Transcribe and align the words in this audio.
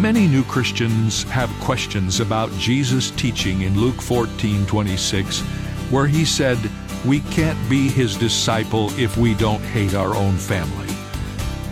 Many 0.00 0.26
new 0.26 0.42
Christians 0.44 1.22
have 1.24 1.48
questions 1.60 2.18
about 2.18 2.50
Jesus' 2.52 3.12
teaching 3.12 3.62
in 3.62 3.78
Luke 3.78 4.02
14 4.02 4.66
26, 4.66 5.40
where 5.90 6.06
he 6.06 6.24
said, 6.24 6.58
We 7.04 7.20
can't 7.20 7.58
be 7.70 7.88
his 7.88 8.16
disciple 8.16 8.90
if 8.98 9.16
we 9.16 9.34
don't 9.34 9.62
hate 9.62 9.94
our 9.94 10.14
own 10.14 10.36
family. 10.36 10.88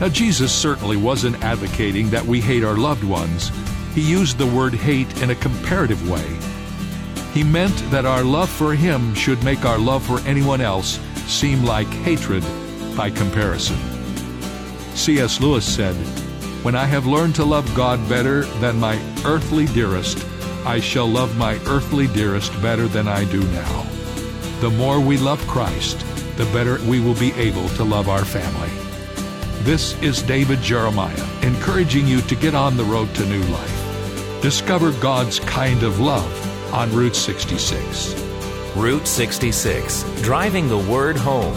Now, 0.00 0.08
Jesus 0.08 0.52
certainly 0.52 0.96
wasn't 0.96 1.42
advocating 1.42 2.10
that 2.10 2.24
we 2.24 2.40
hate 2.40 2.64
our 2.64 2.76
loved 2.76 3.04
ones. 3.04 3.50
He 3.92 4.00
used 4.00 4.38
the 4.38 4.46
word 4.46 4.74
hate 4.74 5.20
in 5.20 5.30
a 5.30 5.34
comparative 5.34 6.08
way. 6.08 6.38
He 7.32 7.42
meant 7.42 7.76
that 7.90 8.06
our 8.06 8.22
love 8.22 8.50
for 8.50 8.74
him 8.74 9.14
should 9.14 9.42
make 9.42 9.64
our 9.64 9.78
love 9.78 10.06
for 10.06 10.20
anyone 10.20 10.60
else 10.60 11.00
seem 11.26 11.64
like 11.64 11.88
hatred 11.88 12.44
by 12.96 13.10
comparison. 13.10 13.78
C.S. 14.94 15.40
Lewis 15.40 15.66
said, 15.66 15.96
When 16.62 16.76
I 16.76 16.84
have 16.84 17.06
learned 17.06 17.34
to 17.36 17.44
love 17.44 17.74
God 17.74 17.98
better 18.08 18.44
than 18.60 18.78
my 18.78 18.94
earthly 19.24 19.66
dearest, 19.66 20.24
I 20.64 20.78
shall 20.78 21.08
love 21.08 21.36
my 21.36 21.54
earthly 21.66 22.06
dearest 22.06 22.52
better 22.62 22.86
than 22.86 23.08
I 23.08 23.24
do 23.24 23.42
now. 23.48 23.82
The 24.60 24.70
more 24.70 25.00
we 25.00 25.18
love 25.18 25.44
Christ, 25.48 25.98
the 26.36 26.44
better 26.52 26.78
we 26.84 27.00
will 27.00 27.16
be 27.16 27.32
able 27.32 27.68
to 27.70 27.82
love 27.82 28.08
our 28.08 28.24
family. 28.24 28.70
This 29.64 30.00
is 30.02 30.22
David 30.22 30.60
Jeremiah, 30.60 31.26
encouraging 31.42 32.06
you 32.06 32.20
to 32.20 32.36
get 32.36 32.54
on 32.54 32.76
the 32.76 32.84
road 32.84 33.12
to 33.16 33.26
new 33.26 33.42
life. 33.46 34.40
Discover 34.40 34.92
God's 35.00 35.40
kind 35.40 35.82
of 35.82 35.98
love 35.98 36.72
on 36.72 36.92
Route 36.94 37.16
66. 37.16 38.14
Route 38.76 39.08
66, 39.08 40.04
driving 40.22 40.68
the 40.68 40.78
word 40.78 41.16
home. 41.16 41.56